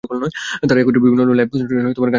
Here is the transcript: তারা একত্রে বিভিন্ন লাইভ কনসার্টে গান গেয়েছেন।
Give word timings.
তারা 0.61 0.79
একত্রে 0.81 0.99
বিভিন্ন 1.05 1.21
লাইভ 1.31 1.47
কনসার্টে 1.51 1.75
গান 1.75 1.85
গেয়েছেন। 1.85 2.09